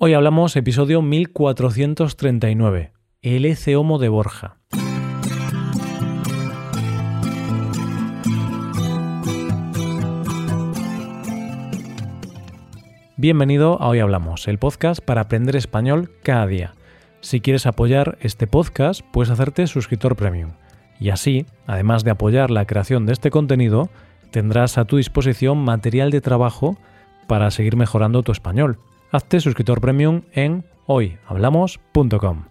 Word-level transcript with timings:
Hoy 0.00 0.14
hablamos 0.14 0.54
episodio 0.54 1.02
1439, 1.02 2.92
el 3.20 3.44
Ece 3.44 3.74
Homo 3.74 3.98
de 3.98 4.08
Borja. 4.08 4.58
Bienvenido 13.16 13.82
a 13.82 13.88
Hoy 13.88 13.98
Hablamos, 13.98 14.46
el 14.46 14.58
podcast 14.58 15.00
para 15.00 15.22
aprender 15.22 15.56
español 15.56 16.12
cada 16.22 16.46
día. 16.46 16.74
Si 17.20 17.40
quieres 17.40 17.66
apoyar 17.66 18.18
este 18.20 18.46
podcast, 18.46 19.00
puedes 19.12 19.32
hacerte 19.32 19.66
suscriptor 19.66 20.14
premium. 20.14 20.52
Y 21.00 21.10
así, 21.10 21.44
además 21.66 22.04
de 22.04 22.12
apoyar 22.12 22.52
la 22.52 22.66
creación 22.66 23.04
de 23.04 23.14
este 23.14 23.32
contenido, 23.32 23.90
tendrás 24.30 24.78
a 24.78 24.84
tu 24.84 24.98
disposición 24.98 25.58
material 25.58 26.12
de 26.12 26.20
trabajo 26.20 26.78
para 27.26 27.50
seguir 27.50 27.74
mejorando 27.74 28.22
tu 28.22 28.30
español. 28.30 28.78
Hazte 29.10 29.40
suscriptor 29.40 29.80
premium 29.80 30.20
en 30.32 30.66
hoyhablamos.com. 30.84 32.44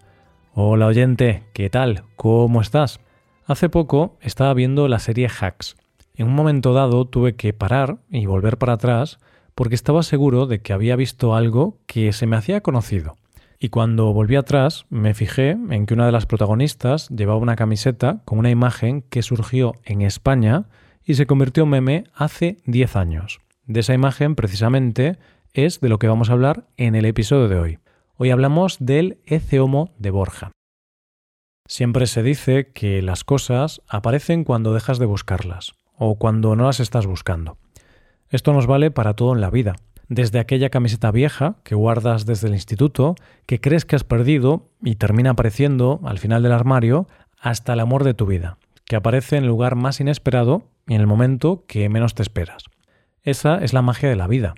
Hola 0.54 0.86
oyente, 0.86 1.44
¿qué 1.52 1.70
tal? 1.70 2.02
¿Cómo 2.16 2.60
estás? 2.60 2.98
Hace 3.46 3.68
poco 3.68 4.16
estaba 4.20 4.54
viendo 4.54 4.88
la 4.88 4.98
serie 4.98 5.28
Hacks. 5.28 5.76
En 6.16 6.26
un 6.26 6.34
momento 6.34 6.72
dado 6.72 7.04
tuve 7.04 7.36
que 7.36 7.52
parar 7.52 7.98
y 8.10 8.26
volver 8.26 8.58
para 8.58 8.72
atrás 8.72 9.20
porque 9.54 9.76
estaba 9.76 10.02
seguro 10.02 10.46
de 10.46 10.60
que 10.60 10.72
había 10.72 10.96
visto 10.96 11.36
algo 11.36 11.78
que 11.86 12.12
se 12.12 12.26
me 12.26 12.34
hacía 12.34 12.60
conocido. 12.60 13.14
Y 13.60 13.68
cuando 13.68 14.12
volví 14.12 14.34
atrás 14.34 14.84
me 14.90 15.14
fijé 15.14 15.50
en 15.50 15.86
que 15.86 15.94
una 15.94 16.06
de 16.06 16.12
las 16.12 16.26
protagonistas 16.26 17.08
llevaba 17.10 17.38
una 17.38 17.54
camiseta 17.54 18.22
con 18.24 18.36
una 18.36 18.50
imagen 18.50 19.02
que 19.02 19.22
surgió 19.22 19.74
en 19.84 20.02
España 20.02 20.64
y 21.04 21.14
se 21.14 21.26
convirtió 21.26 21.62
en 21.62 21.70
meme 21.70 22.04
hace 22.16 22.56
10 22.66 22.96
años. 22.96 23.38
De 23.68 23.80
esa 23.80 23.94
imagen 23.94 24.34
precisamente 24.34 25.18
es 25.52 25.80
de 25.80 25.88
lo 25.88 25.98
que 25.98 26.08
vamos 26.08 26.30
a 26.30 26.32
hablar 26.32 26.68
en 26.76 26.94
el 26.94 27.04
episodio 27.04 27.48
de 27.48 27.58
hoy. 27.58 27.78
Hoy 28.16 28.30
hablamos 28.30 28.78
del 28.80 29.18
Ece 29.24 29.60
Homo 29.60 29.94
de 29.98 30.10
Borja. 30.10 30.52
Siempre 31.66 32.06
se 32.06 32.22
dice 32.22 32.72
que 32.72 33.02
las 33.02 33.24
cosas 33.24 33.82
aparecen 33.88 34.44
cuando 34.44 34.72
dejas 34.72 34.98
de 34.98 35.06
buscarlas 35.06 35.74
o 35.96 36.18
cuando 36.18 36.56
no 36.56 36.64
las 36.64 36.80
estás 36.80 37.06
buscando. 37.06 37.58
Esto 38.30 38.52
nos 38.52 38.66
vale 38.66 38.90
para 38.90 39.14
todo 39.14 39.34
en 39.34 39.40
la 39.40 39.50
vida, 39.50 39.76
desde 40.08 40.38
aquella 40.38 40.70
camiseta 40.70 41.10
vieja 41.10 41.56
que 41.64 41.74
guardas 41.74 42.24
desde 42.24 42.48
el 42.48 42.54
instituto, 42.54 43.14
que 43.46 43.60
crees 43.60 43.84
que 43.84 43.96
has 43.96 44.04
perdido 44.04 44.70
y 44.82 44.96
termina 44.96 45.30
apareciendo 45.30 46.00
al 46.04 46.18
final 46.18 46.42
del 46.42 46.52
armario, 46.52 47.06
hasta 47.40 47.74
el 47.74 47.80
amor 47.80 48.04
de 48.04 48.14
tu 48.14 48.26
vida, 48.26 48.58
que 48.84 48.96
aparece 48.96 49.36
en 49.36 49.44
el 49.44 49.48
lugar 49.48 49.76
más 49.76 50.00
inesperado 50.00 50.62
y 50.86 50.94
en 50.94 51.00
el 51.00 51.06
momento 51.06 51.64
que 51.66 51.88
menos 51.88 52.14
te 52.14 52.22
esperas. 52.22 52.64
Esa 53.22 53.58
es 53.58 53.72
la 53.72 53.82
magia 53.82 54.08
de 54.08 54.16
la 54.16 54.26
vida. 54.26 54.54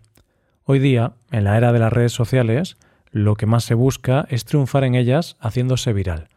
Hoy 0.65 0.79
día, 0.79 1.15
en 1.31 1.45
la 1.45 1.57
era 1.57 1.73
de 1.73 1.79
las 1.79 1.93
redes 1.93 2.13
sociales, 2.13 2.77
lo 3.11 3.35
que 3.35 3.47
más 3.47 3.65
se 3.65 3.75
busca 3.75 4.27
es 4.29 4.45
triunfar 4.45 4.85
en 4.85 4.95
ellas 4.95 5.37
haciéndose 5.41 5.93
viral. 5.93 6.29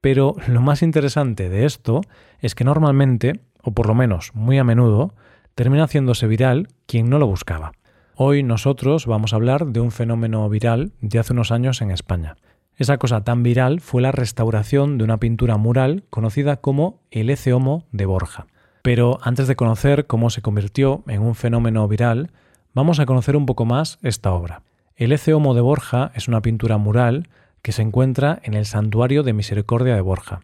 Pero 0.00 0.34
lo 0.48 0.60
más 0.60 0.82
interesante 0.82 1.48
de 1.48 1.64
esto 1.64 2.02
es 2.40 2.54
que 2.54 2.64
normalmente, 2.64 3.40
o 3.62 3.72
por 3.72 3.86
lo 3.86 3.94
menos 3.94 4.32
muy 4.34 4.58
a 4.58 4.64
menudo, 4.64 5.14
termina 5.54 5.84
haciéndose 5.84 6.26
viral 6.26 6.68
quien 6.86 7.08
no 7.08 7.18
lo 7.18 7.26
buscaba. 7.26 7.72
Hoy 8.16 8.42
nosotros 8.42 9.06
vamos 9.06 9.32
a 9.32 9.36
hablar 9.36 9.66
de 9.66 9.80
un 9.80 9.92
fenómeno 9.92 10.48
viral 10.48 10.92
de 11.00 11.18
hace 11.18 11.32
unos 11.32 11.50
años 11.50 11.80
en 11.80 11.90
España. 11.90 12.36
Esa 12.76 12.98
cosa 12.98 13.22
tan 13.22 13.42
viral 13.42 13.80
fue 13.80 14.02
la 14.02 14.12
restauración 14.12 14.98
de 14.98 15.04
una 15.04 15.18
pintura 15.18 15.56
mural 15.56 16.04
conocida 16.10 16.56
como 16.56 17.00
el 17.10 17.30
Ece 17.30 17.52
Homo 17.52 17.86
de 17.92 18.04
Borja. 18.04 18.46
Pero 18.82 19.20
antes 19.22 19.48
de 19.48 19.56
conocer 19.56 20.06
cómo 20.06 20.28
se 20.28 20.42
convirtió 20.42 21.04
en 21.06 21.22
un 21.22 21.34
fenómeno 21.34 21.86
viral, 21.88 22.30
vamos 22.74 22.98
a 22.98 23.06
conocer 23.06 23.36
un 23.36 23.46
poco 23.46 23.64
más 23.64 23.98
esta 24.02 24.32
obra. 24.32 24.62
El 24.96 25.12
Ece 25.12 25.32
Homo 25.32 25.54
de 25.54 25.60
Borja 25.60 26.10
es 26.14 26.28
una 26.28 26.42
pintura 26.42 26.76
mural 26.76 27.28
que 27.62 27.72
se 27.72 27.82
encuentra 27.82 28.40
en 28.42 28.54
el 28.54 28.66
Santuario 28.66 29.22
de 29.22 29.32
Misericordia 29.32 29.94
de 29.94 30.00
Borja, 30.00 30.40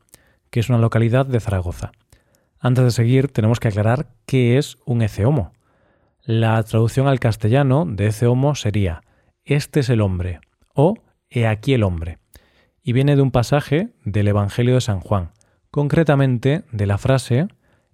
que 0.51 0.61
es 0.61 0.69
una 0.69 0.79
localidad 0.79 1.27
de 1.27 1.41
Zaragoza. 1.41 1.93
Antes 2.59 2.85
de 2.85 2.91
seguir, 2.93 3.29
tenemos 3.29 3.61
que 3.61 3.69
aclarar 3.69 4.09
qué 4.27 4.59
es 4.59 4.79
un 4.87 5.03
Ece 5.03 5.27
Homo. 5.27 5.53
La 6.23 6.63
traducción 6.63 7.09
al 7.09 7.21
castellano 7.21 7.85
de 7.87 8.07
Ece 8.07 8.27
Homo 8.27 8.55
sería 8.55 9.03
Este 9.45 9.81
es 9.81 9.89
el 9.91 10.01
hombre 10.01 10.41
o 10.75 10.95
He 11.29 11.47
aquí 11.47 11.75
el 11.75 11.85
hombre, 11.85 12.19
y 12.83 12.93
viene 12.93 13.15
de 13.15 13.23
un 13.23 13.31
pasaje 13.31 13.91
del 14.05 14.27
Evangelio 14.27 14.75
de 14.75 14.81
San 14.81 14.99
Juan, 15.01 15.31
concretamente 15.71 16.65
de 16.73 16.87
la 16.87 16.99
frase 16.99 17.47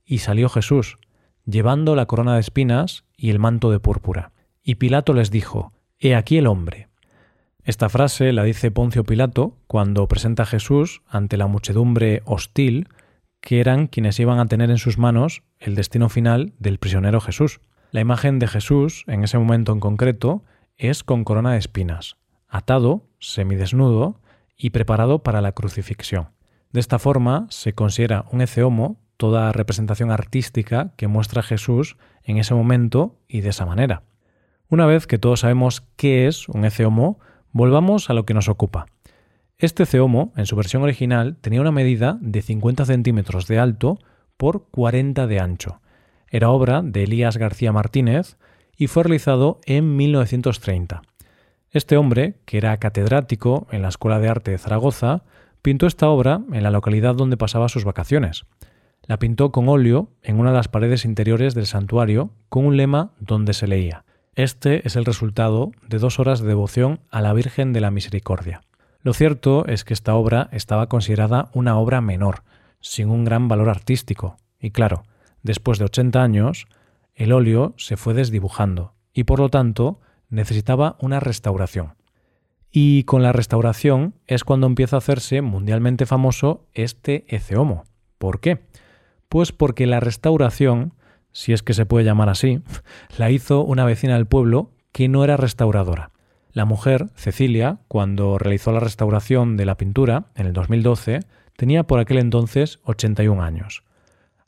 Y 0.04 0.18
salió 0.18 0.48
Jesús, 0.48 0.98
llevando 1.44 1.94
la 1.96 2.06
corona 2.06 2.34
de 2.34 2.40
espinas 2.40 3.05
y 3.16 3.30
el 3.30 3.38
manto 3.38 3.70
de 3.70 3.80
púrpura. 3.80 4.32
Y 4.62 4.76
Pilato 4.76 5.12
les 5.12 5.30
dijo, 5.30 5.72
He 5.98 6.14
aquí 6.14 6.38
el 6.38 6.46
hombre. 6.46 6.88
Esta 7.64 7.88
frase 7.88 8.32
la 8.32 8.44
dice 8.44 8.70
Poncio 8.70 9.04
Pilato 9.04 9.56
cuando 9.66 10.06
presenta 10.06 10.44
a 10.44 10.46
Jesús 10.46 11.02
ante 11.08 11.36
la 11.36 11.46
muchedumbre 11.46 12.22
hostil, 12.24 12.88
que 13.40 13.60
eran 13.60 13.86
quienes 13.86 14.20
iban 14.20 14.38
a 14.38 14.46
tener 14.46 14.70
en 14.70 14.78
sus 14.78 14.98
manos 14.98 15.42
el 15.58 15.74
destino 15.74 16.08
final 16.08 16.52
del 16.58 16.78
prisionero 16.78 17.20
Jesús. 17.20 17.60
La 17.90 18.00
imagen 18.00 18.38
de 18.38 18.46
Jesús, 18.46 19.04
en 19.06 19.24
ese 19.24 19.38
momento 19.38 19.72
en 19.72 19.80
concreto, 19.80 20.44
es 20.76 21.02
con 21.02 21.24
corona 21.24 21.52
de 21.52 21.58
espinas, 21.58 22.16
atado, 22.48 23.08
semidesnudo 23.18 24.20
y 24.56 24.70
preparado 24.70 25.22
para 25.22 25.40
la 25.40 25.52
crucifixión. 25.52 26.28
De 26.72 26.80
esta 26.80 26.98
forma 26.98 27.46
se 27.50 27.72
considera 27.72 28.26
un 28.30 28.42
eceomo 28.42 29.00
toda 29.16 29.52
representación 29.52 30.10
artística 30.10 30.92
que 30.96 31.08
muestra 31.08 31.40
a 31.40 31.44
Jesús 31.44 31.96
en 32.22 32.38
ese 32.38 32.54
momento 32.54 33.16
y 33.28 33.40
de 33.40 33.50
esa 33.50 33.66
manera. 33.66 34.02
Una 34.68 34.86
vez 34.86 35.06
que 35.06 35.18
todos 35.18 35.40
sabemos 35.40 35.84
qué 35.96 36.26
es 36.26 36.48
un 36.48 36.64
eceomo, 36.64 37.18
volvamos 37.52 38.10
a 38.10 38.14
lo 38.14 38.26
que 38.26 38.34
nos 38.34 38.48
ocupa. 38.48 38.86
Este 39.58 39.86
ceomo, 39.86 40.32
en 40.36 40.44
su 40.44 40.56
versión 40.56 40.82
original, 40.82 41.36
tenía 41.40 41.60
una 41.60 41.72
medida 41.72 42.18
de 42.20 42.42
50 42.42 42.84
centímetros 42.84 43.46
de 43.46 43.58
alto 43.58 43.98
por 44.36 44.66
40 44.70 45.26
de 45.26 45.40
ancho. 45.40 45.80
Era 46.28 46.50
obra 46.50 46.82
de 46.82 47.04
Elías 47.04 47.38
García 47.38 47.72
Martínez 47.72 48.36
y 48.76 48.88
fue 48.88 49.04
realizado 49.04 49.60
en 49.64 49.96
1930. 49.96 51.02
Este 51.70 51.96
hombre, 51.96 52.36
que 52.44 52.58
era 52.58 52.76
catedrático 52.76 53.66
en 53.70 53.82
la 53.82 53.88
Escuela 53.88 54.18
de 54.18 54.28
Arte 54.28 54.50
de 54.50 54.58
Zaragoza, 54.58 55.22
pintó 55.62 55.86
esta 55.86 56.08
obra 56.08 56.42
en 56.52 56.62
la 56.62 56.70
localidad 56.70 57.14
donde 57.14 57.36
pasaba 57.36 57.68
sus 57.68 57.84
vacaciones. 57.84 58.44
La 59.06 59.18
pintó 59.18 59.52
con 59.52 59.68
óleo 59.68 60.10
en 60.22 60.40
una 60.40 60.50
de 60.50 60.56
las 60.56 60.68
paredes 60.68 61.04
interiores 61.04 61.54
del 61.54 61.66
santuario 61.66 62.30
con 62.48 62.66
un 62.66 62.76
lema 62.76 63.12
donde 63.20 63.54
se 63.54 63.68
leía 63.68 64.04
Este 64.34 64.86
es 64.86 64.96
el 64.96 65.04
resultado 65.04 65.70
de 65.86 65.98
dos 65.98 66.18
horas 66.18 66.40
de 66.40 66.48
devoción 66.48 67.00
a 67.10 67.20
la 67.20 67.32
Virgen 67.32 67.72
de 67.72 67.80
la 67.80 67.92
Misericordia. 67.92 68.62
Lo 69.00 69.12
cierto 69.12 69.64
es 69.66 69.84
que 69.84 69.94
esta 69.94 70.16
obra 70.16 70.48
estaba 70.50 70.88
considerada 70.88 71.50
una 71.54 71.78
obra 71.78 72.00
menor, 72.00 72.42
sin 72.80 73.08
un 73.08 73.24
gran 73.24 73.46
valor 73.46 73.68
artístico, 73.68 74.36
y 74.58 74.72
claro, 74.72 75.04
después 75.44 75.78
de 75.78 75.84
80 75.84 76.20
años, 76.20 76.66
el 77.14 77.32
óleo 77.32 77.74
se 77.76 77.96
fue 77.96 78.12
desdibujando 78.12 78.94
y 79.12 79.22
por 79.24 79.38
lo 79.38 79.48
tanto 79.48 80.00
necesitaba 80.28 80.96
una 81.00 81.20
restauración. 81.20 81.94
Y 82.72 83.04
con 83.04 83.22
la 83.22 83.32
restauración 83.32 84.16
es 84.26 84.42
cuando 84.42 84.66
empieza 84.66 84.96
a 84.96 84.98
hacerse 84.98 85.40
mundialmente 85.42 86.04
famoso 86.04 86.66
este 86.74 87.24
Eceomo. 87.28 87.84
¿Por 88.18 88.40
qué? 88.40 88.66
Pues 89.28 89.52
porque 89.52 89.86
la 89.86 90.00
restauración, 90.00 90.94
si 91.32 91.52
es 91.52 91.62
que 91.62 91.74
se 91.74 91.86
puede 91.86 92.04
llamar 92.04 92.28
así, 92.28 92.60
la 93.18 93.30
hizo 93.30 93.62
una 93.62 93.84
vecina 93.84 94.14
del 94.14 94.26
pueblo 94.26 94.70
que 94.92 95.08
no 95.08 95.24
era 95.24 95.36
restauradora. 95.36 96.10
La 96.52 96.64
mujer, 96.64 97.08
Cecilia, 97.16 97.80
cuando 97.86 98.38
realizó 98.38 98.72
la 98.72 98.80
restauración 98.80 99.58
de 99.58 99.66
la 99.66 99.76
pintura 99.76 100.28
en 100.34 100.46
el 100.46 100.54
2012, 100.54 101.20
tenía 101.56 101.82
por 101.82 101.98
aquel 101.98 102.18
entonces 102.18 102.78
81 102.84 103.42
años. 103.42 103.82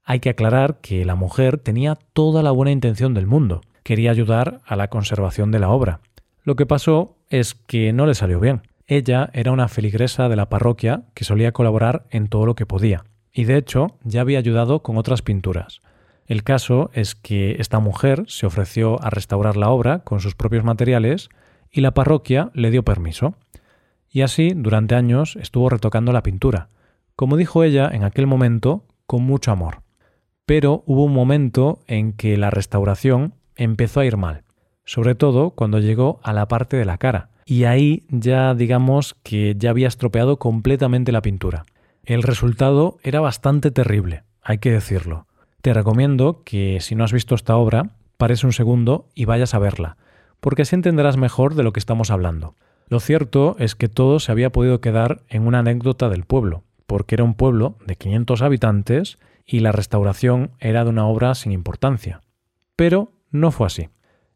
Hay 0.05 0.21
que 0.21 0.31
aclarar 0.31 0.79
que 0.81 1.05
la 1.05 1.17
mujer 1.17 1.59
tenía 1.59 1.99
toda 2.15 2.43
la 2.43 2.51
buena 2.51 2.71
intención 2.73 3.13
del 3.13 3.27
mundo, 3.27 3.61
quería 3.83 4.11
ayudar 4.11 4.63
a 4.65 4.75
la 4.75 4.89
conservación 4.89 5.51
de 5.51 5.59
la 5.59 5.69
obra. 5.69 6.01
Lo 6.45 6.57
que 6.57 6.65
pasó 6.65 7.19
es 7.29 7.55
que 7.55 7.93
no 7.93 8.07
le 8.07 8.15
salió 8.15 8.41
bien. 8.41 8.63
Ella 8.87 9.29
era 9.35 9.53
una 9.53 9.69
feligresa 9.69 10.31
de 10.31 10.37
la 10.37 10.49
parroquia 10.49 11.03
que 11.13 11.25
solía 11.25 11.53
colaborar 11.53 12.07
en 12.09 12.29
todo 12.29 12.47
lo 12.47 12.55
que 12.55 12.65
podía, 12.65 13.05
y 13.33 13.45
de 13.45 13.57
hecho 13.57 13.99
ya 14.03 14.21
había 14.21 14.39
ayudado 14.39 14.83
con 14.83 14.97
otras 14.97 15.23
pinturas. 15.23 15.81
El 16.27 16.43
caso 16.43 16.91
es 16.93 17.15
que 17.15 17.57
esta 17.59 17.79
mujer 17.79 18.25
se 18.29 18.47
ofreció 18.47 19.03
a 19.03 19.11
restaurar 19.11 19.57
la 19.57 19.71
obra 19.71 20.01
con 20.01 20.21
sus 20.21 20.35
propios 20.35 20.63
materiales 20.63 21.31
y 21.71 21.81
la 21.81 21.95
parroquia 21.95 22.51
le 22.53 22.71
dio 22.71 22.85
permiso. 22.85 23.35
Y 24.11 24.21
así 24.21 24.53
durante 24.55 24.95
años 24.95 25.37
estuvo 25.37 25.71
retocando 25.71 26.13
la 26.13 26.23
pintura, 26.23 26.69
como 27.17 27.37
dijo 27.37 27.65
ella 27.65 27.91
en 27.93 28.05
aquel 28.05 28.27
momento, 28.27 28.85
con 29.07 29.23
mucho 29.23 29.53
amor. 29.53 29.83
Pero 30.45 30.83
hubo 30.87 31.05
un 31.05 31.13
momento 31.13 31.81
en 31.87 32.13
que 32.13 32.37
la 32.37 32.51
restauración 32.51 33.35
empezó 33.57 34.01
a 34.01 34.07
ir 34.07 34.17
mal, 34.17 34.45
sobre 34.85 35.15
todo 35.15 35.51
cuando 35.51 35.79
llegó 35.79 36.21
a 36.23 36.33
la 36.33 36.47
parte 36.47 36.77
de 36.77 36.85
la 36.85 36.99
cara, 36.99 37.31
y 37.45 37.65
ahí 37.65 38.05
ya 38.11 38.55
digamos 38.55 39.15
que 39.23 39.55
ya 39.59 39.71
había 39.71 39.89
estropeado 39.89 40.39
completamente 40.39 41.13
la 41.13 41.23
pintura. 41.23 41.65
El 42.09 42.23
resultado 42.23 42.97
era 43.03 43.21
bastante 43.21 43.71
terrible, 43.71 44.23
hay 44.41 44.57
que 44.57 44.73
decirlo. 44.73 45.27
Te 45.61 45.75
recomiendo 45.75 46.43
que 46.43 46.79
si 46.81 46.95
no 46.95 47.05
has 47.05 47.13
visto 47.13 47.35
esta 47.35 47.55
obra, 47.55 47.91
pares 48.17 48.45
un 48.45 48.55
segundo 48.55 49.11
y 49.15 49.27
vayas 49.27 49.53
a 49.53 49.59
verla, 49.59 49.99
porque 50.41 50.63
así 50.63 50.75
entenderás 50.75 51.19
mejor 51.19 51.55
de 51.55 51.65
lo 51.65 51.75
que 51.75 51.81
estamos 51.81 52.11
hablando. 52.11 52.55
Lo 52.87 52.99
cierto 52.99 53.57
es 53.59 53.75
que 53.75 53.91
todo 53.91 54.21
se 54.21 54.33
había 54.33 54.49
podido 54.49 54.81
quedar 54.81 55.21
en 55.29 55.47
una 55.47 55.59
anécdota 55.59 56.09
del 56.09 56.25
pueblo, 56.25 56.65
porque 56.87 57.15
era 57.15 57.25
un 57.25 57.35
pueblo 57.35 57.77
de 57.85 57.97
500 57.97 58.41
habitantes 58.41 59.19
y 59.45 59.61
la 59.61 59.73
restauración 59.73 60.53
era 60.61 60.85
de 60.85 60.91
una 60.91 61.07
obra 61.07 61.35
sin 61.35 61.53
importancia. 61.53 62.23
Pero 62.75 63.13
no 63.31 63.51
fue 63.51 63.67
así. 63.67 63.91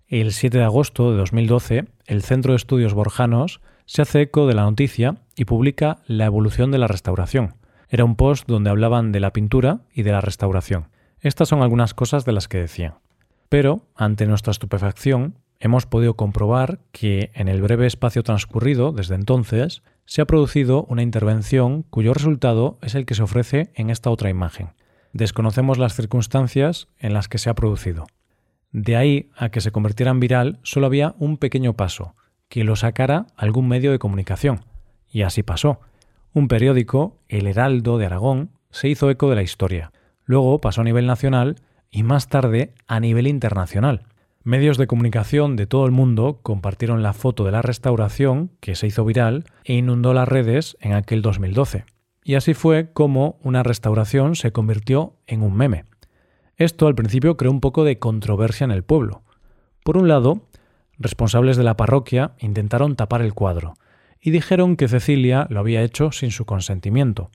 El 0.09 0.33
7 0.33 0.59
de 0.59 0.65
agosto 0.65 1.11
de 1.11 1.17
2012, 1.17 1.87
el 2.05 2.23
Centro 2.23 2.53
de 2.53 2.59
Estudios 2.59 2.93
Borjanos 2.93 3.63
se 3.87 4.03
hace 4.03 4.21
eco 4.21 4.47
de 4.47 4.53
la 4.53 4.65
noticia 4.65 5.23
y 5.37 5.47
publica 5.47 6.01
La 6.07 6.27
evolución 6.27 6.71
de 6.71 6.77
la 6.77 6.87
restauración. 6.87 7.55
Era 7.93 8.07
un 8.07 8.17
post 8.17 8.49
donde 8.49 8.71
hablaban 8.71 9.13
de 9.13 9.21
la 9.21 9.35
pintura 9.35 9.83
y 9.93 10.03
de 10.03 10.13
la 10.13 10.23
restauración. 10.23 10.89
Estas 11.21 11.51
son 11.51 11.61
algunas 11.61 11.93
cosas 11.93 12.25
de 12.25 12.33
las 12.33 12.49
que 12.49 12.57
decían. 12.57 12.95
Pero, 13.51 13.83
ante 13.95 14.27
nuestra 14.27 14.51
estupefacción, 14.51 15.37
hemos 15.61 15.85
podido 15.85 16.15
comprobar 16.15 16.81
que 16.91 17.31
en 17.35 17.49
el 17.49 17.61
breve 17.61 17.87
espacio 17.87 18.23
transcurrido 18.23 18.93
desde 18.93 19.15
entonces 19.15 19.83
se 20.07 20.23
ha 20.23 20.25
producido 20.25 20.85
una 20.85 21.03
intervención 21.03 21.83
cuyo 21.83 22.15
resultado 22.15 22.79
es 22.81 22.95
el 22.95 23.05
que 23.05 23.15
se 23.15 23.25
ofrece 23.25 23.71
en 23.75 23.91
esta 23.91 24.09
otra 24.09 24.31
imagen. 24.31 24.71
Desconocemos 25.13 25.77
las 25.77 25.95
circunstancias 25.95 26.89
en 26.99 27.13
las 27.13 27.29
que 27.29 27.37
se 27.37 27.51
ha 27.51 27.55
producido. 27.55 28.07
De 28.71 28.97
ahí 28.97 29.29
a 29.37 29.51
que 29.51 29.61
se 29.61 29.71
convirtiera 29.71 30.13
en 30.13 30.21
viral 30.21 30.61
solo 30.63 30.87
había 30.87 31.15
un 31.19 31.37
pequeño 31.37 31.75
paso, 31.75 32.15
que 32.49 32.65
lo 32.65 32.75
sacara 32.75 33.27
algún 33.37 33.69
medio 33.69 33.91
de 33.93 33.99
comunicación. 33.99 34.65
Y 35.11 35.23
así 35.23 35.43
pasó. 35.43 35.81
Un 36.35 36.49
periódico, 36.49 37.19
El 37.29 37.47
Heraldo 37.47 37.99
de 37.99 38.07
Aragón, 38.07 38.53
se 38.71 38.89
hizo 38.89 39.11
eco 39.11 39.29
de 39.29 39.37
la 39.37 39.43
historia. 39.43 39.93
Luego 40.25 40.63
pasó 40.63 40.81
a 40.81 40.85
nivel 40.85 41.07
nacional 41.07 41.57
y 41.91 42.05
más 42.05 42.29
tarde 42.29 42.73
a 42.87 43.01
nivel 43.01 43.27
internacional. 43.27 44.07
Medios 44.43 44.79
de 44.79 44.87
comunicación 44.87 45.57
de 45.57 45.67
todo 45.67 45.85
el 45.85 45.93
mundo 45.93 46.41
compartieron 46.43 47.03
la 47.03 47.13
foto 47.13 47.45
de 47.45 47.53
la 47.53 47.61
restauración, 47.61 48.51
que 48.61 48.77
se 48.77 48.87
hizo 48.87 49.05
viral, 49.05 49.45
e 49.65 49.75
inundó 49.75 50.15
las 50.15 50.27
redes 50.27 50.79
en 50.81 50.95
aquel 50.95 51.21
2012. 51.21 51.85
Y 52.25 52.37
así 52.37 52.55
fue 52.55 52.93
como 52.95 53.39
una 53.43 53.63
restauración 53.63 54.35
se 54.35 54.53
convirtió 54.53 55.17
en 55.27 55.43
un 55.43 55.55
meme. 55.55 55.85
Esto 56.57 56.87
al 56.87 56.95
principio 56.95 57.37
creó 57.37 57.51
un 57.51 57.61
poco 57.61 57.85
de 57.85 57.99
controversia 57.99 58.65
en 58.65 58.71
el 58.71 58.85
pueblo. 58.85 59.23
Por 59.85 59.99
un 59.99 60.09
lado, 60.09 60.49
responsables 60.99 61.59
de 61.59 61.65
la 61.65 61.77
parroquia 61.77 62.33
intentaron 62.39 62.97
tapar 62.97 63.21
el 63.21 63.35
cuadro 63.35 63.75
y 64.23 64.31
dijeron 64.31 64.77
que 64.77 64.89
Cecilia 64.89 65.47
lo 65.51 65.59
había 65.59 65.83
hecho 65.83 66.13
sin 66.13 66.31
su 66.31 66.47
consentimiento. 66.47 67.31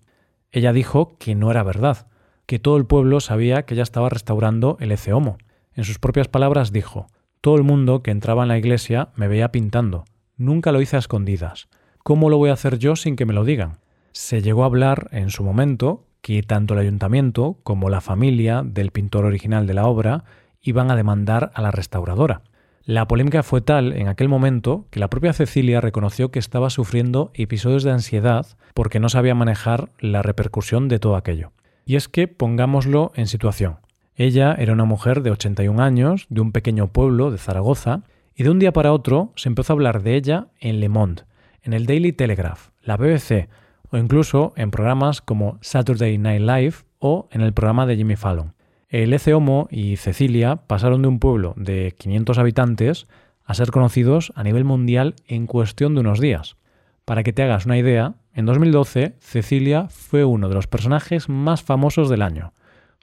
Ella 0.51 0.71
dijo 0.71 1.17
que 1.19 1.35
no 1.35 1.51
era 1.51 1.61
verdad, 1.61 2.07
que 2.45 2.59
todo 2.59 2.77
el 2.77 2.85
pueblo 2.85 3.19
sabía 3.19 3.63
que 3.63 3.73
ella 3.73 3.83
estaba 3.83 4.09
restaurando 4.09 4.77
el 4.79 4.93
Ece 4.93 5.11
Homo. 5.11 5.37
En 5.73 5.83
sus 5.83 5.99
propias 5.99 6.29
palabras 6.29 6.71
dijo: 6.71 7.07
Todo 7.41 7.57
el 7.57 7.63
mundo 7.63 8.01
que 8.01 8.11
entraba 8.11 8.43
en 8.43 8.47
la 8.47 8.57
iglesia 8.57 9.09
me 9.15 9.27
veía 9.27 9.51
pintando. 9.51 10.05
Nunca 10.37 10.71
lo 10.71 10.81
hice 10.81 10.95
a 10.95 10.99
escondidas. 10.99 11.67
¿Cómo 12.03 12.29
lo 12.29 12.37
voy 12.37 12.51
a 12.51 12.53
hacer 12.53 12.79
yo 12.79 12.95
sin 12.95 13.17
que 13.17 13.25
me 13.25 13.33
lo 13.33 13.43
digan? 13.43 13.79
Se 14.13 14.41
llegó 14.41 14.63
a 14.63 14.67
hablar 14.67 15.09
en 15.11 15.29
su 15.29 15.43
momento 15.43 16.05
que 16.21 16.41
tanto 16.41 16.73
el 16.73 16.79
ayuntamiento 16.79 17.59
como 17.63 17.89
la 17.89 17.99
familia 17.99 18.63
del 18.63 18.91
pintor 18.91 19.25
original 19.25 19.67
de 19.67 19.73
la 19.73 19.87
obra 19.87 20.23
iban 20.61 20.89
a 20.89 20.95
demandar 20.95 21.51
a 21.53 21.61
la 21.61 21.71
restauradora. 21.71 22.43
La 22.87 23.05
polémica 23.05 23.43
fue 23.43 23.59
tal 23.59 23.91
en 23.91 24.07
aquel 24.07 24.29
momento 24.29 24.85
que 24.91 25.01
la 25.01 25.09
propia 25.09 25.33
Cecilia 25.33 25.81
reconoció 25.81 26.31
que 26.31 26.39
estaba 26.39 26.69
sufriendo 26.69 27.31
episodios 27.33 27.83
de 27.83 27.91
ansiedad 27.91 28.47
porque 28.73 29.01
no 29.01 29.09
sabía 29.09 29.35
manejar 29.35 29.91
la 29.99 30.21
repercusión 30.21 30.87
de 30.87 30.97
todo 30.97 31.17
aquello. 31.17 31.51
Y 31.85 31.97
es 31.97 32.07
que 32.07 32.29
pongámoslo 32.29 33.11
en 33.15 33.27
situación. 33.27 33.79
Ella 34.15 34.55
era 34.57 34.71
una 34.71 34.85
mujer 34.85 35.21
de 35.21 35.31
81 35.31 35.83
años, 35.83 36.27
de 36.29 36.39
un 36.39 36.53
pequeño 36.53 36.87
pueblo 36.87 37.29
de 37.29 37.37
Zaragoza, 37.37 38.03
y 38.33 38.43
de 38.43 38.51
un 38.51 38.59
día 38.59 38.71
para 38.71 38.93
otro 38.93 39.33
se 39.35 39.49
empezó 39.49 39.73
a 39.73 39.75
hablar 39.75 40.01
de 40.01 40.15
ella 40.15 40.47
en 40.61 40.79
Le 40.79 40.87
Monde, 40.87 41.23
en 41.63 41.73
el 41.73 41.87
Daily 41.87 42.13
Telegraph, 42.13 42.69
la 42.83 42.95
BBC, 42.95 43.49
o 43.91 43.97
incluso 43.97 44.53
en 44.55 44.71
programas 44.71 45.19
como 45.19 45.57
Saturday 45.59 46.17
Night 46.17 46.41
Live 46.41 46.75
o 46.99 47.27
en 47.31 47.41
el 47.41 47.51
programa 47.51 47.85
de 47.85 47.97
Jimmy 47.97 48.15
Fallon. 48.15 48.53
El 48.89 49.11
Ece 49.11 49.33
Homo 49.33 49.67
y 49.69 49.97
Cecilia 49.97 50.55
pasaron 50.65 51.01
de 51.01 51.09
un 51.09 51.19
pueblo 51.19 51.53
de 51.57 51.93
500 51.97 52.37
habitantes 52.37 53.07
a 53.43 53.53
ser 53.53 53.69
conocidos 53.69 54.31
a 54.33 54.43
nivel 54.43 54.63
mundial 54.63 55.15
en 55.27 55.45
cuestión 55.45 55.93
de 55.93 55.99
unos 55.99 56.21
días. 56.21 56.55
Para 57.03 57.23
que 57.23 57.33
te 57.33 57.43
hagas 57.43 57.65
una 57.65 57.77
idea, 57.77 58.15
en 58.33 58.45
2012 58.45 59.17
Cecilia 59.19 59.87
fue 59.89 60.23
uno 60.23 60.47
de 60.47 60.55
los 60.55 60.67
personajes 60.67 61.27
más 61.27 61.63
famosos 61.63 62.07
del 62.07 62.21
año, 62.21 62.53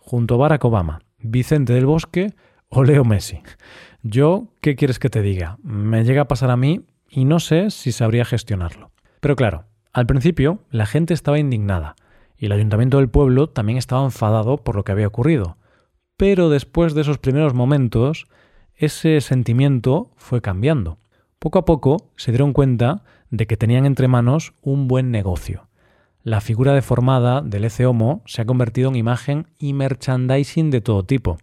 junto 0.00 0.36
a 0.36 0.38
Barack 0.38 0.64
Obama, 0.64 1.02
Vicente 1.18 1.74
del 1.74 1.84
Bosque 1.84 2.32
o 2.70 2.82
Leo 2.82 3.04
Messi. 3.04 3.42
Yo, 4.02 4.48
¿qué 4.62 4.76
quieres 4.76 4.98
que 4.98 5.10
te 5.10 5.20
diga? 5.20 5.58
Me 5.62 6.04
llega 6.04 6.22
a 6.22 6.28
pasar 6.28 6.50
a 6.50 6.56
mí 6.56 6.86
y 7.10 7.26
no 7.26 7.40
sé 7.40 7.68
si 7.70 7.92
sabría 7.92 8.24
gestionarlo. 8.24 8.90
Pero 9.20 9.36
claro, 9.36 9.64
al 9.92 10.06
principio, 10.06 10.60
la 10.70 10.86
gente 10.86 11.12
estaba 11.12 11.38
indignada 11.38 11.94
y 12.38 12.46
el 12.46 12.52
ayuntamiento 12.52 12.96
del 12.96 13.10
pueblo 13.10 13.50
también 13.50 13.76
estaba 13.76 14.02
enfadado 14.02 14.56
por 14.56 14.76
lo 14.76 14.84
que 14.84 14.92
había 14.92 15.08
ocurrido. 15.08 15.58
Pero 16.26 16.48
después 16.48 16.94
de 16.94 17.02
esos 17.02 17.18
primeros 17.18 17.52
momentos, 17.52 18.28
ese 18.76 19.20
sentimiento 19.20 20.10
fue 20.16 20.40
cambiando. 20.40 20.96
Poco 21.38 21.58
a 21.58 21.66
poco 21.66 22.08
se 22.16 22.32
dieron 22.32 22.54
cuenta 22.54 23.02
de 23.28 23.46
que 23.46 23.58
tenían 23.58 23.84
entre 23.84 24.08
manos 24.08 24.54
un 24.62 24.88
buen 24.88 25.10
negocio. 25.10 25.68
La 26.22 26.40
figura 26.40 26.72
deformada 26.72 27.42
del 27.42 27.66
Ece 27.66 27.84
se 28.24 28.40
ha 28.40 28.46
convertido 28.46 28.88
en 28.88 28.96
imagen 28.96 29.48
y 29.58 29.74
merchandising 29.74 30.70
de 30.70 30.80
todo 30.80 31.04
tipo, 31.04 31.36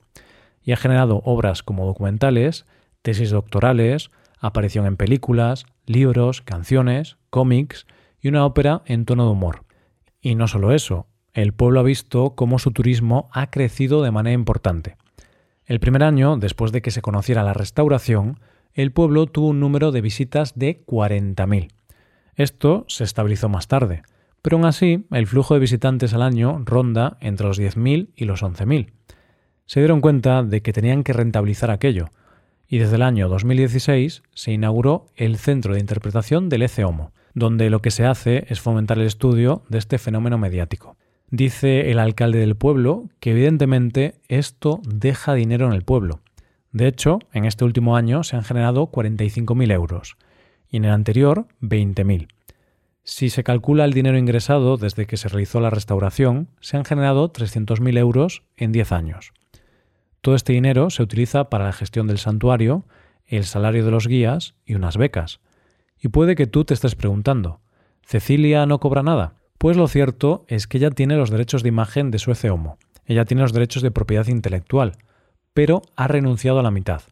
y 0.63 0.71
ha 0.71 0.77
generado 0.77 1.21
obras 1.25 1.61
como 1.61 1.85
documentales, 1.85 2.65
tesis 3.03 3.29
doctorales, 3.29 4.09
aparición 4.39 4.87
en 4.87 4.97
películas, 4.97 5.67
libros, 5.85 6.41
canciones, 6.41 7.17
cómics, 7.29 7.85
y 8.19 8.29
una 8.29 8.47
ópera 8.47 8.81
en 8.87 9.05
tono 9.05 9.25
de 9.25 9.31
humor. 9.33 9.63
Y 10.21 10.33
no 10.33 10.47
solo 10.47 10.71
eso, 10.71 11.05
el 11.33 11.53
pueblo 11.53 11.79
ha 11.79 11.83
visto 11.83 12.35
cómo 12.35 12.59
su 12.59 12.71
turismo 12.71 13.29
ha 13.31 13.49
crecido 13.49 14.03
de 14.03 14.11
manera 14.11 14.33
importante. 14.33 14.97
El 15.65 15.79
primer 15.79 16.03
año, 16.03 16.37
después 16.37 16.71
de 16.71 16.81
que 16.81 16.91
se 16.91 17.01
conociera 17.01 17.43
la 17.43 17.53
restauración, 17.53 18.39
el 18.73 18.91
pueblo 18.91 19.27
tuvo 19.27 19.47
un 19.47 19.59
número 19.59 19.91
de 19.91 20.01
visitas 20.01 20.53
de 20.55 20.83
40.000. 20.85 21.69
Esto 22.35 22.85
se 22.87 23.03
estabilizó 23.03 23.49
más 23.49 23.67
tarde, 23.67 24.03
pero 24.41 24.57
aún 24.57 24.65
así 24.65 25.05
el 25.11 25.27
flujo 25.27 25.53
de 25.53 25.59
visitantes 25.59 26.13
al 26.13 26.21
año 26.21 26.61
ronda 26.65 27.17
entre 27.21 27.47
los 27.47 27.59
10.000 27.59 28.09
y 28.15 28.25
los 28.25 28.43
11.000. 28.43 28.91
Se 29.65 29.79
dieron 29.79 30.01
cuenta 30.01 30.43
de 30.43 30.61
que 30.61 30.73
tenían 30.73 31.03
que 31.03 31.13
rentabilizar 31.13 31.71
aquello, 31.71 32.09
y 32.67 32.77
desde 32.77 32.95
el 32.95 33.01
año 33.01 33.29
2016 33.29 34.23
se 34.33 34.51
inauguró 34.51 35.07
el 35.15 35.37
Centro 35.37 35.73
de 35.73 35.79
Interpretación 35.79 36.49
del 36.49 36.63
ECE 36.63 36.83
Homo, 36.85 37.11
donde 37.33 37.69
lo 37.69 37.81
que 37.81 37.91
se 37.91 38.05
hace 38.05 38.45
es 38.49 38.59
fomentar 38.59 38.97
el 38.97 39.05
estudio 39.05 39.63
de 39.69 39.77
este 39.77 39.97
fenómeno 39.97 40.37
mediático. 40.37 40.97
Dice 41.31 41.91
el 41.91 41.99
alcalde 41.99 42.39
del 42.39 42.57
pueblo 42.57 43.07
que 43.21 43.31
evidentemente 43.31 44.15
esto 44.27 44.81
deja 44.85 45.33
dinero 45.33 45.65
en 45.65 45.71
el 45.71 45.83
pueblo. 45.83 46.19
De 46.73 46.87
hecho, 46.87 47.19
en 47.31 47.45
este 47.45 47.63
último 47.63 47.95
año 47.95 48.23
se 48.23 48.35
han 48.35 48.43
generado 48.43 48.91
45.000 48.91 49.71
euros 49.71 50.17
y 50.69 50.77
en 50.77 50.85
el 50.85 50.91
anterior 50.91 51.47
20.000. 51.61 52.27
Si 53.03 53.29
se 53.29 53.45
calcula 53.45 53.85
el 53.85 53.93
dinero 53.93 54.17
ingresado 54.17 54.75
desde 54.75 55.07
que 55.07 55.15
se 55.15 55.29
realizó 55.29 55.61
la 55.61 55.69
restauración, 55.69 56.49
se 56.59 56.75
han 56.75 56.83
generado 56.83 57.31
300.000 57.31 57.97
euros 57.97 58.43
en 58.57 58.73
10 58.73 58.91
años. 58.91 59.31
Todo 60.19 60.35
este 60.35 60.51
dinero 60.51 60.89
se 60.89 61.01
utiliza 61.01 61.49
para 61.49 61.63
la 61.63 61.73
gestión 61.73 62.07
del 62.07 62.17
santuario, 62.17 62.85
el 63.25 63.45
salario 63.45 63.85
de 63.85 63.91
los 63.91 64.05
guías 64.05 64.55
y 64.65 64.75
unas 64.75 64.97
becas. 64.97 65.39
Y 65.97 66.09
puede 66.09 66.35
que 66.35 66.45
tú 66.45 66.65
te 66.65 66.73
estés 66.73 66.95
preguntando, 66.95 67.61
¿Cecilia 68.03 68.65
no 68.65 68.81
cobra 68.81 69.01
nada? 69.01 69.40
Pues 69.61 69.77
lo 69.77 69.87
cierto 69.87 70.43
es 70.47 70.65
que 70.65 70.79
ella 70.79 70.89
tiene 70.89 71.15
los 71.15 71.29
derechos 71.29 71.61
de 71.61 71.69
imagen 71.69 72.09
de 72.09 72.17
su 72.17 72.33
Homo. 72.51 72.79
Ella 73.05 73.25
tiene 73.25 73.43
los 73.43 73.53
derechos 73.53 73.83
de 73.83 73.91
propiedad 73.91 74.25
intelectual, 74.25 74.93
pero 75.53 75.83
ha 75.95 76.07
renunciado 76.07 76.59
a 76.59 76.63
la 76.63 76.71
mitad, 76.71 77.03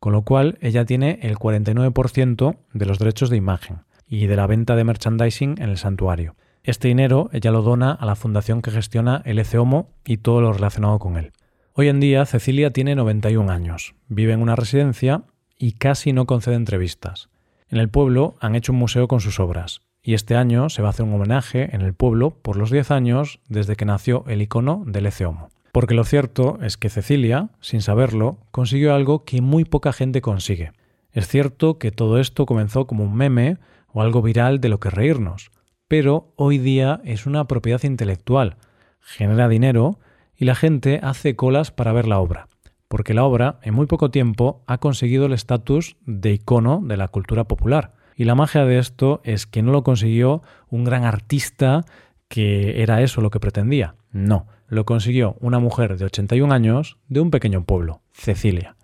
con 0.00 0.12
lo 0.12 0.22
cual 0.22 0.58
ella 0.60 0.84
tiene 0.84 1.20
el 1.22 1.36
49% 1.36 2.56
de 2.72 2.86
los 2.86 2.98
derechos 2.98 3.30
de 3.30 3.36
imagen 3.36 3.84
y 4.08 4.26
de 4.26 4.34
la 4.34 4.48
venta 4.48 4.74
de 4.74 4.82
merchandising 4.82 5.54
en 5.58 5.70
el 5.70 5.78
santuario. 5.78 6.34
Este 6.64 6.88
dinero 6.88 7.30
ella 7.32 7.52
lo 7.52 7.62
dona 7.62 7.92
a 7.92 8.06
la 8.06 8.16
fundación 8.16 8.60
que 8.60 8.72
gestiona 8.72 9.22
el 9.24 9.40
Homo 9.56 9.92
y 10.04 10.16
todo 10.16 10.40
lo 10.40 10.52
relacionado 10.52 10.98
con 10.98 11.16
él. 11.16 11.30
Hoy 11.74 11.86
en 11.86 12.00
día 12.00 12.26
Cecilia 12.26 12.72
tiene 12.72 12.96
91 12.96 13.52
años, 13.52 13.94
vive 14.08 14.32
en 14.32 14.42
una 14.42 14.56
residencia 14.56 15.22
y 15.56 15.74
casi 15.74 16.12
no 16.12 16.26
concede 16.26 16.56
entrevistas. 16.56 17.28
En 17.68 17.78
el 17.78 17.88
pueblo 17.88 18.34
han 18.40 18.56
hecho 18.56 18.72
un 18.72 18.78
museo 18.78 19.06
con 19.06 19.20
sus 19.20 19.38
obras, 19.38 19.80
y 20.04 20.14
este 20.14 20.36
año 20.36 20.68
se 20.68 20.82
va 20.82 20.88
a 20.88 20.90
hacer 20.90 21.06
un 21.06 21.14
homenaje 21.14 21.74
en 21.74 21.80
el 21.80 21.94
pueblo 21.94 22.30
por 22.30 22.56
los 22.56 22.70
10 22.70 22.90
años 22.90 23.40
desde 23.48 23.74
que 23.74 23.86
nació 23.86 24.24
el 24.28 24.42
icono 24.42 24.84
del 24.86 25.06
Ece 25.06 25.24
Homo. 25.24 25.48
Porque 25.72 25.94
lo 25.94 26.04
cierto 26.04 26.58
es 26.62 26.76
que 26.76 26.90
Cecilia, 26.90 27.48
sin 27.60 27.80
saberlo, 27.80 28.38
consiguió 28.50 28.94
algo 28.94 29.24
que 29.24 29.40
muy 29.40 29.64
poca 29.64 29.92
gente 29.92 30.20
consigue. 30.20 30.72
Es 31.10 31.26
cierto 31.26 31.78
que 31.78 31.90
todo 31.90 32.20
esto 32.20 32.44
comenzó 32.44 32.86
como 32.86 33.02
un 33.02 33.14
meme 33.14 33.56
o 33.92 34.02
algo 34.02 34.20
viral 34.20 34.60
de 34.60 34.68
lo 34.68 34.78
que 34.78 34.90
reírnos, 34.90 35.50
pero 35.88 36.32
hoy 36.36 36.58
día 36.58 37.00
es 37.04 37.26
una 37.26 37.46
propiedad 37.46 37.82
intelectual, 37.82 38.56
genera 39.00 39.48
dinero 39.48 39.98
y 40.36 40.44
la 40.44 40.54
gente 40.54 41.00
hace 41.02 41.34
colas 41.34 41.70
para 41.70 41.92
ver 41.92 42.06
la 42.06 42.18
obra 42.18 42.48
porque 42.94 43.12
la 43.12 43.24
obra 43.24 43.58
en 43.62 43.74
muy 43.74 43.86
poco 43.86 44.12
tiempo 44.12 44.62
ha 44.68 44.78
conseguido 44.78 45.26
el 45.26 45.32
estatus 45.32 45.96
de 46.06 46.34
icono 46.34 46.80
de 46.80 46.96
la 46.96 47.08
cultura 47.08 47.42
popular. 47.42 47.92
Y 48.16 48.24
la 48.24 48.34
magia 48.34 48.64
de 48.64 48.78
esto 48.78 49.20
es 49.24 49.46
que 49.46 49.62
no 49.62 49.72
lo 49.72 49.82
consiguió 49.82 50.42
un 50.68 50.84
gran 50.84 51.04
artista 51.04 51.84
que 52.28 52.82
era 52.82 53.02
eso 53.02 53.20
lo 53.20 53.30
que 53.30 53.40
pretendía. 53.40 53.96
No, 54.10 54.46
lo 54.66 54.84
consiguió 54.84 55.36
una 55.40 55.58
mujer 55.58 55.96
de 55.98 56.04
81 56.06 56.52
años 56.52 56.98
de 57.08 57.20
un 57.20 57.30
pequeño 57.30 57.64
pueblo, 57.64 58.02
Cecilia. 58.12 58.76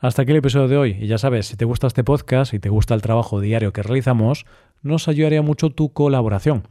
Hasta 0.00 0.22
aquí 0.22 0.30
el 0.30 0.38
episodio 0.38 0.68
de 0.68 0.76
hoy. 0.76 0.96
Y 1.00 1.06
ya 1.06 1.18
sabes, 1.18 1.46
si 1.46 1.56
te 1.56 1.64
gusta 1.64 1.86
este 1.86 2.04
podcast 2.04 2.54
y 2.54 2.58
te 2.58 2.68
gusta 2.68 2.94
el 2.94 3.02
trabajo 3.02 3.40
diario 3.40 3.72
que 3.72 3.82
realizamos, 3.82 4.46
nos 4.82 5.08
ayudaría 5.08 5.42
mucho 5.42 5.70
tu 5.70 5.92
colaboración. 5.92 6.68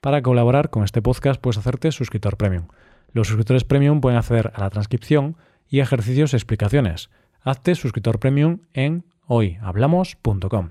Para 0.00 0.22
colaborar 0.22 0.70
con 0.70 0.84
este 0.84 1.02
podcast 1.02 1.40
puedes 1.40 1.58
hacerte 1.58 1.90
suscriptor 1.90 2.36
premium. 2.36 2.68
Los 3.12 3.26
suscriptores 3.26 3.64
premium 3.64 4.00
pueden 4.00 4.18
acceder 4.18 4.52
a 4.54 4.60
la 4.60 4.70
transcripción 4.70 5.36
y 5.68 5.80
ejercicios 5.80 6.32
y 6.32 6.36
explicaciones. 6.36 7.10
Hazte 7.42 7.74
suscriptor 7.74 8.20
premium 8.20 8.60
en 8.74 9.04
hoyhablamos.com. 9.26 10.70